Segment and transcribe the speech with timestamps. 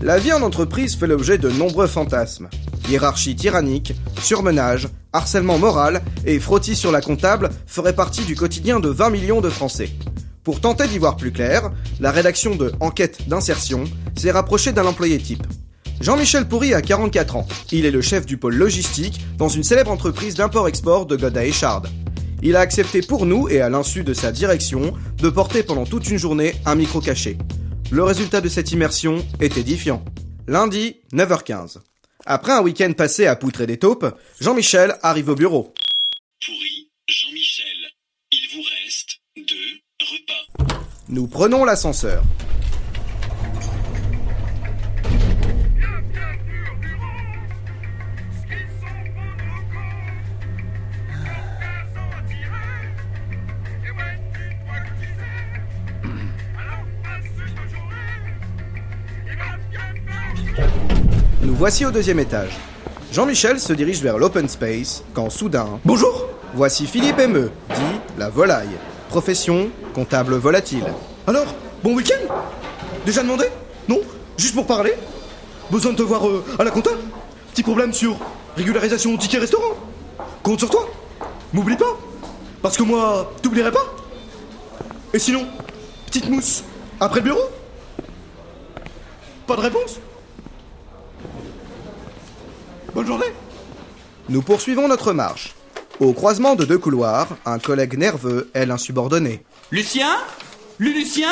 [0.00, 2.48] La vie en entreprise fait l'objet de nombreux fantasmes.
[2.88, 8.88] Hiérarchie tyrannique, surmenage, harcèlement moral et frottis sur la comptable feraient partie du quotidien de
[8.88, 9.90] 20 millions de Français.
[10.44, 13.84] Pour tenter d'y voir plus clair, la rédaction de Enquête d'insertion
[14.16, 15.46] s'est rapprochée d'un employé type.
[16.00, 17.48] Jean-Michel Pourry a 44 ans.
[17.72, 21.82] Il est le chef du pôle logistique dans une célèbre entreprise d'import-export de Goda Echard.
[22.40, 26.08] Il a accepté pour nous et à l'insu de sa direction de porter pendant toute
[26.08, 27.36] une journée un micro caché.
[27.90, 30.04] Le résultat de cette immersion est édifiant.
[30.46, 31.78] Lundi, 9h15.
[32.26, 35.72] Après un week-end passé à poutrer des taupes, Jean-Michel arrive au bureau.
[36.44, 37.64] Pourri, Jean-Michel.
[38.30, 40.74] Il vous reste deux repas.
[41.08, 42.24] Nous prenons l'ascenseur.
[61.40, 62.50] Nous voici au deuxième étage.
[63.12, 65.78] Jean-Michel se dirige vers l'open space quand soudain...
[65.84, 66.26] Bonjour.
[66.52, 68.76] Voici Philippe Meux, dit la volaille.
[69.08, 70.84] Profession, comptable volatile.
[71.28, 72.34] Alors, bon week-end?
[73.06, 73.44] Déjà demandé?
[73.88, 74.00] Non?
[74.36, 74.94] Juste pour parler?
[75.70, 76.90] Besoin de te voir euh, à la compta?
[77.52, 78.16] Petit problème sur
[78.56, 79.74] régularisation ticket restaurant?
[80.42, 80.88] Compte sur toi?
[81.52, 81.96] M'oublie pas?
[82.62, 83.94] Parce que moi, t'oublierai pas?
[85.14, 85.46] Et sinon,
[86.06, 86.64] petite mousse,
[86.98, 87.44] après le bureau?
[89.46, 90.00] Pas de réponse?
[92.98, 93.32] Bonne journée
[94.28, 95.54] Nous poursuivons notre marche.
[96.00, 99.44] Au croisement de deux couloirs, un collègue nerveux, elle insubordonnée.
[99.70, 100.16] Lucien?
[100.80, 101.30] Lu Lucien?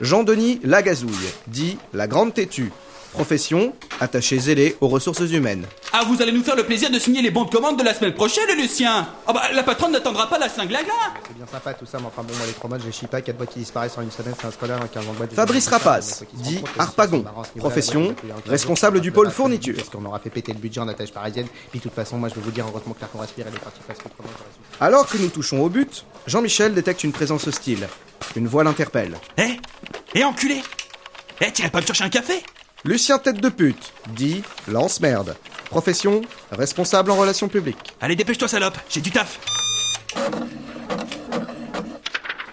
[0.00, 1.10] Jean-Denis Lagazouille,
[1.48, 2.70] dit la grande têtue.
[3.12, 5.64] Profession, attaché zélé aux ressources humaines.
[5.92, 7.94] Ah, vous allez nous faire le plaisir de signer les bons de commande de la
[7.94, 10.92] semaine prochaine, Lucien Ah bah, la patronne n'attendra pas la cinglaga
[11.26, 13.20] C'est bien sympa tout ça, mais enfin bon, moi les trois modes, je chie pas,
[13.20, 15.32] 4 boîtes qui disparaissent en une semaine, c'est un scolaire, un 15 ans de boîte.
[15.32, 17.24] Fabrice Rapace, dit Harpagon.
[17.56, 18.14] Profession,
[18.46, 19.74] responsable du pôle fourniture.
[19.76, 22.28] Parce qu'on aura fait péter le budget en attache parisienne, puis de toute façon, moi
[22.28, 23.98] je vais vous dire, heureusement que l'air qu'on respire, elle est partie parce.
[24.80, 27.88] Alors que nous touchons au but, Jean-Michel détecte une présence hostile.
[28.36, 29.16] Une voix l'interpelle.
[29.38, 29.56] Eh
[30.14, 30.62] Eh, enculé
[31.40, 32.42] Eh, t'irais pas me chercher un café?
[32.84, 35.34] Lucien Tête de pute, dit lance-merde.
[35.64, 36.22] Profession,
[36.52, 37.94] responsable en relations publiques.
[38.00, 39.40] Allez, dépêche-toi, salope, j'ai du taf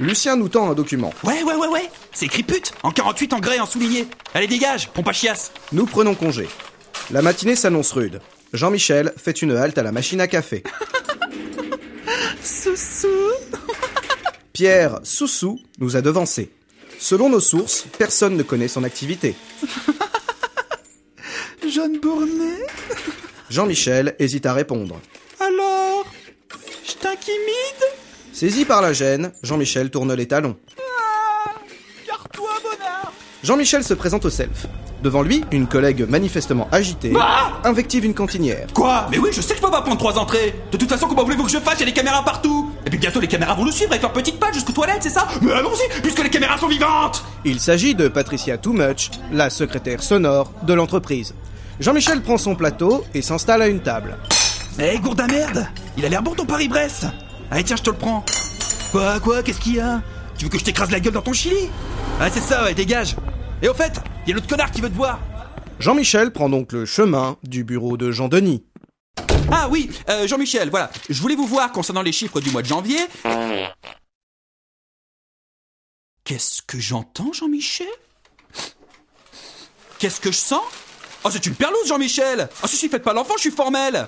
[0.00, 1.14] Lucien nous tend un document.
[1.22, 4.88] Ouais, ouais, ouais, ouais C'est écrit pute En 48 en grès en souligné Allez, dégage,
[4.88, 6.48] pompe à chiasse Nous prenons congé.
[7.12, 8.20] La matinée s'annonce rude.
[8.52, 10.64] Jean-Michel fait une halte à la machine à café.
[12.42, 13.08] Soussou
[14.52, 16.50] Pierre Soussou nous a devancés.
[16.98, 19.36] Selon nos sources, personne ne connaît son activité.
[21.86, 22.66] Bournet
[23.50, 25.00] Jean-Michel hésite à répondre.
[25.40, 26.04] Alors
[26.84, 27.84] Je t'intimide?
[28.32, 30.56] Saisi par la gêne, Jean-Michel tourne les talons.
[32.06, 33.12] Car-toi, bonnard
[33.44, 34.66] Jean-Michel se présente au self.
[35.02, 37.12] Devant lui, une collègue manifestement agitée
[37.62, 38.66] invective une cantinière.
[38.74, 39.06] Quoi?
[39.12, 41.22] Mais oui, je sais que je peux pas prendre trois entrées De toute façon, comment
[41.22, 41.76] voulez-vous que je fasse?
[41.76, 44.02] Il y a des caméras partout Et puis bientôt, les caméras vont nous suivre avec
[44.02, 45.28] leurs petites pattes jusqu'aux toilettes, c'est ça?
[45.42, 50.02] Mais allons-y, puisque les caméras sont vivantes Il s'agit de Patricia Too Much, la secrétaire
[50.02, 51.34] sonore de l'entreprise.
[51.80, 54.16] Jean-Michel prend son plateau et s'installe à une table.
[54.80, 57.06] Eh, gourde à merde Il a l'air bon ton Paris-Brest
[57.50, 58.24] Allez, tiens, je te le prends.
[58.92, 60.02] Quoi, quoi Qu'est-ce qu'il y a?
[60.36, 61.70] Tu veux que je t'écrase la gueule dans ton chili?
[62.20, 63.16] Ah, c'est ça, ouais, dégage
[63.62, 65.20] Et au fait, il y a l'autre connard qui veut te voir
[65.78, 68.64] Jean-Michel prend donc le chemin du bureau de Jean-Denis.
[69.50, 70.90] Ah oui, euh, Jean-Michel, voilà.
[71.08, 72.98] Je voulais vous voir concernant les chiffres du mois de janvier.
[76.24, 77.86] Qu'est-ce que j'entends, Jean-Michel?
[79.98, 80.62] Qu'est-ce que je sens?
[81.24, 84.06] Oh, c'est une perlouse, Jean-Michel Ah, si, si, faites pas l'enfant, je suis formel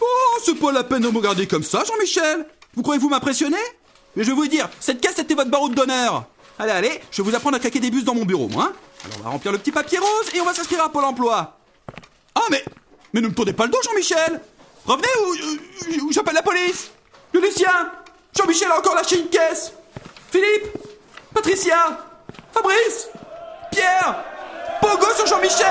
[0.00, 3.58] Oh, c'est pas la peine de me regarder comme ça, Jean-Michel Vous croyez-vous m'impressionner?
[4.16, 6.24] Mais je vais vous dire, cette caisse, c'était votre barreau d'honneur
[6.58, 8.64] Allez, allez, je vais vous apprendre à claquer des bus dans mon bureau, moi.
[8.64, 8.72] hein.
[9.04, 11.56] Alors, on va remplir le petit papier rose et on va s'inscrire à Pôle emploi.
[12.34, 12.62] Ah, mais.
[13.14, 14.40] Mais ne me tournez pas le dos, Jean-Michel
[14.86, 16.90] Revenez ou, ou- j'appelle la police
[17.34, 17.90] Lucien
[18.36, 19.72] Jean-Michel a encore lâché une caisse
[20.30, 20.76] Philippe
[21.34, 22.06] Patricia
[22.52, 23.08] Fabrice
[23.72, 24.24] Pierre
[24.80, 25.66] Pogo sur Jean-Michel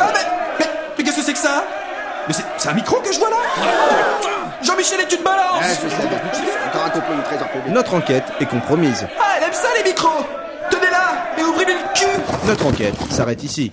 [0.00, 0.20] Ah, mais.
[0.58, 0.66] Mais,
[0.96, 1.64] mais qu'est-ce que c'est que ça?
[2.28, 3.36] Mais c'est un micro que je vois là?
[4.62, 5.62] Jean-Michel est une balance
[6.68, 7.72] Encore un complot du trésor public.
[7.72, 9.06] Notre enquête est compromise.
[9.18, 10.24] Ah, elle aime ça les micros
[10.70, 13.70] Tenez-la et ouvrez-lui le cul Notre enquête s'arrête ici.